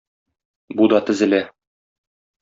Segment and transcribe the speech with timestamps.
[0.79, 1.41] Бу да тезелә.